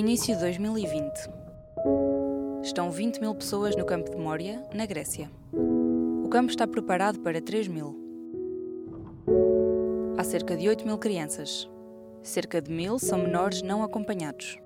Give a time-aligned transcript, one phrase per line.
[0.00, 1.12] Início de 2020.
[2.62, 5.30] Estão 20 mil pessoas no campo de Moria, na Grécia.
[5.52, 7.94] O campo está preparado para 3 mil.
[10.16, 11.68] Há cerca de 8 mil crianças.
[12.22, 14.56] Cerca de mil são menores não acompanhados.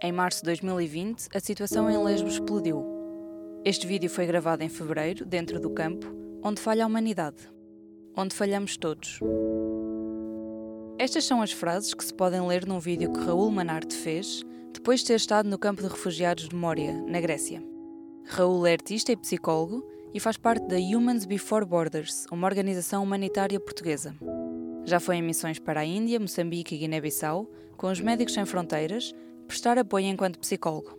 [0.00, 2.86] Em março de 2020, a situação em Lesbos explodiu.
[3.64, 6.06] Este vídeo foi gravado em fevereiro, dentro do campo,
[6.40, 7.50] onde falha a humanidade.
[8.16, 9.18] Onde falhamos todos.
[11.00, 14.44] Estas são as frases que se podem ler num vídeo que Raul Manarte fez
[14.74, 17.62] depois de ter estado no campo de refugiados de Moria, na Grécia.
[18.26, 23.60] Raul é artista e psicólogo e faz parte da Humans Before Borders, uma organização humanitária
[23.60, 24.14] portuguesa.
[24.84, 29.14] Já foi em missões para a Índia, Moçambique e Guiné-Bissau, com os Médicos Sem Fronteiras,
[29.46, 30.98] prestar apoio enquanto psicólogo.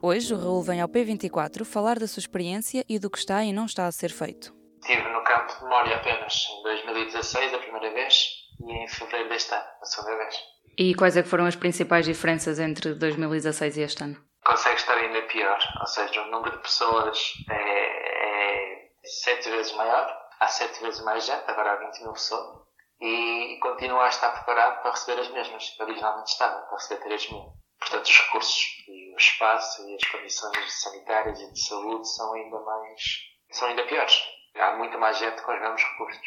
[0.00, 3.52] Hoje, o Raul vem ao P24 falar da sua experiência e do que está e
[3.52, 4.54] não está a ser feito.
[4.80, 8.28] Estive no campo de Moria apenas em 2016, a primeira vez,
[8.60, 10.55] e em fevereiro deste ano, a segunda vez.
[10.78, 14.16] E quais é que foram as principais diferenças entre 2016 e este ano?
[14.44, 17.18] Consegue estar ainda pior, ou seja, o número de pessoas
[17.50, 20.06] é, é sete vezes maior,
[20.38, 22.66] há sete vezes mais gente, agora há 20 mil pessoas,
[23.00, 27.52] e continua a estar preparado para receber as mesmas originalmente estava, para receber 3 mil.
[27.78, 32.58] Portanto, os recursos e o espaço e as condições sanitárias e de saúde são ainda
[32.60, 33.02] mais,
[33.50, 34.22] são ainda piores.
[34.54, 36.26] Há muita mais gente com os mesmos recursos.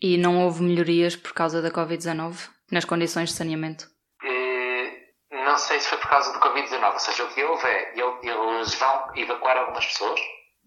[0.00, 3.86] E não houve melhorias por causa da Covid-19 nas condições de saneamento?
[5.52, 8.74] não sei se foi por causa do Covid-19, ou seja, o que houve é eles
[8.74, 10.18] vão evacuar algumas pessoas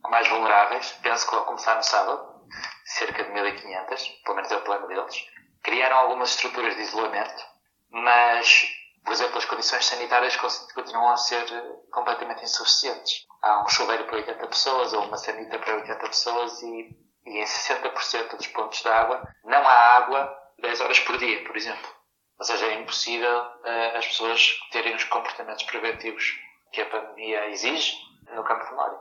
[0.03, 2.45] mais vulneráveis, penso que vão começar no sábado,
[2.85, 5.25] cerca de 1500, pelo menos é o plano deles.
[5.63, 7.43] Criaram algumas estruturas de isolamento,
[7.89, 8.69] mas,
[9.03, 11.45] por exemplo, as condições sanitárias continuam a ser
[11.91, 13.25] completamente insuficientes.
[13.41, 16.95] Há um chuveiro para 80 pessoas ou uma sanita para 80 pessoas e,
[17.25, 21.57] e em 60% dos pontos de água não há água 10 horas por dia, por
[21.57, 21.94] exemplo.
[22.39, 26.38] Ou seja, é impossível uh, as pessoas terem os comportamentos preventivos
[26.72, 27.94] que a pandemia exige
[28.36, 28.97] no campo de Mário.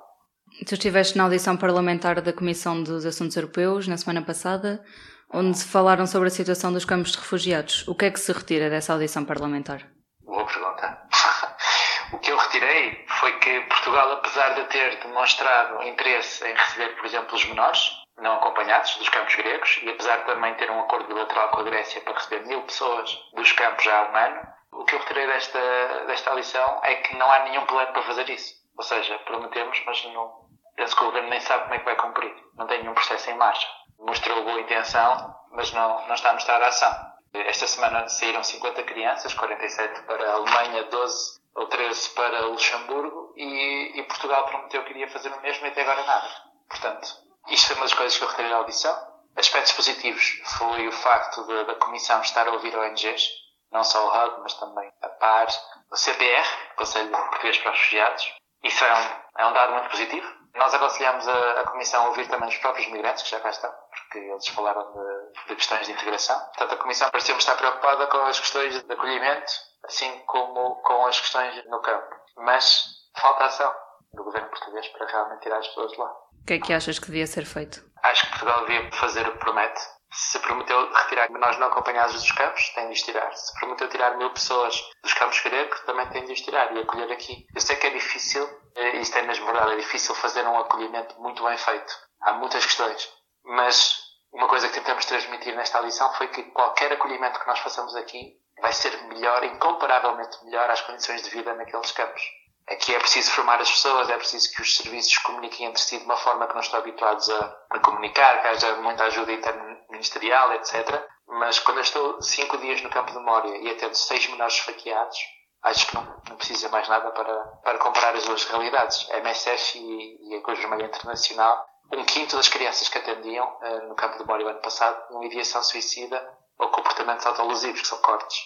[0.66, 4.84] Tu estiveste na audição parlamentar da Comissão dos Assuntos Europeus na semana passada,
[5.32, 7.86] onde falaram sobre a situação dos campos de refugiados.
[7.88, 9.82] O que é que se retira dessa audição parlamentar?
[10.22, 11.08] Boa pergunta.
[12.12, 17.06] o que eu retirei foi que Portugal, apesar de ter demonstrado interesse em receber, por
[17.06, 21.08] exemplo, os menores, não acompanhados dos campos gregos e apesar de também ter um acordo
[21.08, 24.84] bilateral com a Grécia para receber mil pessoas dos campos já há um ano, o
[24.84, 28.54] que eu retirei desta, desta lição é que não há nenhum plano para fazer isso.
[28.76, 30.32] Ou seja, prometemos, mas não,
[30.76, 32.34] penso que o governo nem sabe como é que vai cumprir.
[32.56, 33.68] Não tem nenhum processo em marcha.
[33.98, 37.14] Mostrou boa intenção, mas não, não está a mostrar a ação.
[37.32, 43.92] Esta semana saíram 50 crianças, 47 para a Alemanha, 12 ou 13 para Luxemburgo e,
[43.98, 46.28] e Portugal prometeu que iria fazer o mesmo e até agora nada.
[46.68, 47.08] Portanto,
[47.48, 49.14] isto foi uma das coisas que eu retirei da audição.
[49.36, 53.28] Aspectos positivos foi o facto de, da Comissão estar a ouvir ONGs,
[53.72, 55.48] não só o HUB, mas também a PAR,
[55.90, 56.46] o CPR,
[56.76, 58.32] Conselho Português para os Refugiados.
[58.62, 60.26] Isso é um, é um dado muito positivo.
[60.54, 63.72] Nós aconselhamos a, a, Comissão a ouvir também os próprios migrantes, que já cá estão,
[63.90, 66.38] porque eles falaram de, de questões de integração.
[66.38, 71.20] Portanto, a Comissão pareceu estar preocupada com as questões de acolhimento, assim como com as
[71.20, 72.14] questões no campo.
[72.36, 72.84] Mas
[73.16, 73.83] falta ação
[74.14, 76.10] do governo português para realmente tirar as pessoas de lá.
[76.42, 77.84] O que é que achas que devia ser feito?
[78.02, 79.80] Acho que Portugal devia fazer o que promete.
[80.12, 83.32] Se prometeu retirar menores não acompanhados dos campos, tem de os tirar.
[83.32, 87.10] Se prometeu tirar mil pessoas dos campos gregos, também tem de os tirar e acolher
[87.10, 87.46] aqui.
[87.54, 91.20] Eu sei que é difícil, eh, isto é mesmo verdade, é difícil fazer um acolhimento
[91.20, 91.92] muito bem feito.
[92.20, 93.08] Há muitas questões.
[93.44, 93.98] Mas
[94.32, 98.36] uma coisa que tentamos transmitir nesta lição foi que qualquer acolhimento que nós façamos aqui
[98.60, 102.22] vai ser melhor, incomparavelmente melhor às condições de vida naqueles campos.
[102.68, 106.04] Aqui é preciso formar as pessoas, é preciso que os serviços comuniquem entre si de
[106.04, 111.04] uma forma que não estão habituados a, a comunicar, que haja muita ajuda interministerial, etc.
[111.28, 115.18] Mas quando eu estou cinco dias no campo de memória e atendo seis menores esfaqueados,
[115.62, 119.10] acho que não, não precisa mais nada para, para comparar as duas realidades.
[119.10, 123.88] A MSF e, e a Cruz Vermelha Internacional, um quinto das crianças que atendiam uh,
[123.88, 127.98] no campo de memória o ano passado, uma ideação suicida ou comportamentos autolusivos, que são
[127.98, 128.38] cortes.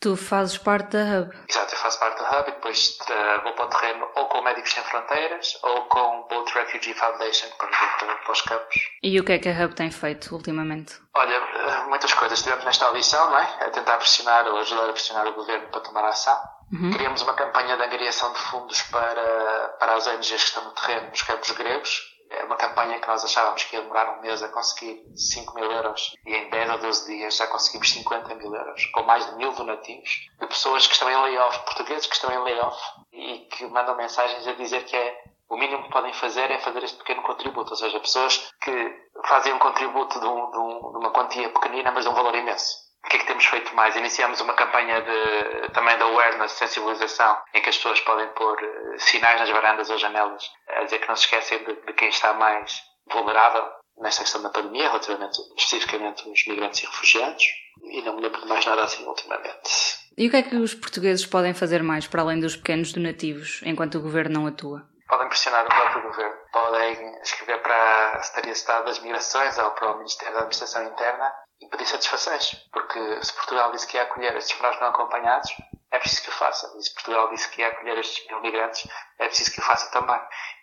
[0.00, 1.36] Tu fazes parte da Hub.
[1.46, 4.40] Exato, eu faço parte da Hub e depois uh, vou para o terreno ou com
[4.40, 8.76] Médicos Sem Fronteiras ou com Boat Refugee Foundation para vir para os campos.
[9.02, 10.94] E o que é que a Hub tem feito ultimamente?
[11.14, 12.38] Olha, uh, muitas coisas.
[12.38, 13.42] Estivemos nesta audição, não é?
[13.60, 16.40] A tentar pressionar ou ajudar a pressionar o governo para tomar ação.
[16.72, 16.92] Uhum.
[16.92, 21.10] Criamos uma campanha de angariação de fundos para, para as ONGs que estão no terreno
[21.10, 22.09] nos campos gregos
[22.50, 26.16] uma campanha que nós achávamos que ia demorar um mês a conseguir 5 mil euros
[26.26, 29.52] e em 10 ou 12 dias já conseguimos 50 mil euros, com mais de mil
[29.52, 32.76] donativos de pessoas que estão em layoff, portugueses que estão em layoff
[33.12, 36.82] e que mandam mensagens a dizer que é o mínimo que podem fazer é fazer
[36.82, 40.98] este pequeno contributo, ou seja, pessoas que fazem um contributo de, um, de, um, de
[40.98, 42.89] uma quantia pequenina, mas de um valor imenso.
[43.10, 43.96] Que é que temos feito mais?
[43.96, 48.98] Iniciamos uma campanha de, também de awareness, sensibilização, em que as pessoas podem pôr eh,
[48.98, 52.32] sinais nas varandas ou janelas a dizer que não se esquecem de, de quem está
[52.34, 52.80] mais
[53.10, 53.68] vulnerável
[53.98, 57.44] nesta questão da pandemia, relativamente especificamente os migrantes e refugiados.
[57.82, 59.98] E não me lembro de mais nada assim ultimamente.
[60.16, 63.60] E o que é que os portugueses podem fazer mais para além dos pequenos donativos,
[63.64, 64.86] enquanto o governo não atua?
[65.08, 69.70] Podem pressionar o próprio governo, podem escrever para a Secretaria de Estado das Migrações ou
[69.72, 74.02] para o Ministério da Administração Interna e pedir satisfações, porque se Portugal disse que ia
[74.02, 75.50] acolher estes menores não acompanhados,
[75.90, 76.72] é preciso que o faça.
[76.78, 80.20] E se Portugal disse que ia acolher estes migrantes, é preciso que o faça também.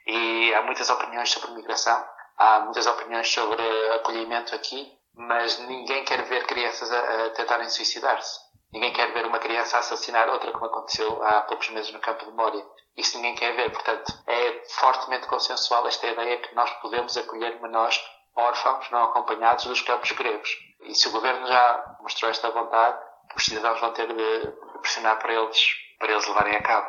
[0.07, 2.03] E há muitas opiniões sobre migração,
[2.37, 3.61] há muitas opiniões sobre
[3.93, 8.39] acolhimento aqui, mas ninguém quer ver crianças a, a tentarem suicidar-se.
[8.71, 12.31] Ninguém quer ver uma criança assassinar outra, como aconteceu há poucos meses no campo de
[12.31, 12.65] Moria.
[12.97, 13.71] Isso ninguém quer ver.
[13.71, 17.99] Portanto, é fortemente consensual esta ideia que nós podemos acolher menores
[18.37, 20.49] órfãos não acompanhados dos campos gregos.
[20.83, 22.97] E se o governo já mostrou esta vontade,
[23.35, 24.47] os cidadãos vão ter de
[24.81, 25.59] pressionar para eles,
[25.99, 26.87] para eles levarem a cabo.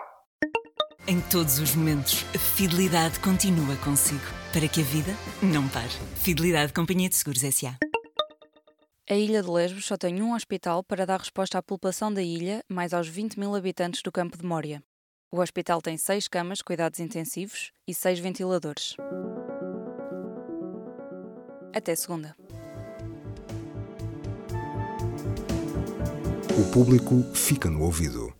[1.07, 4.21] Em todos os momentos, a fidelidade continua consigo,
[4.53, 5.13] para que a vida
[5.43, 5.89] não pare.
[6.23, 7.79] Fidelidade Companhia de Seguros S.A.
[9.11, 12.63] A ilha de Lesbos só tem um hospital para dar resposta à população da ilha,
[12.69, 14.83] mais aos 20 mil habitantes do campo de Mória.
[15.33, 18.95] O hospital tem seis camas, cuidados intensivos e seis ventiladores.
[21.79, 22.35] Até segunda.
[26.59, 28.35] O público fica no ouvido.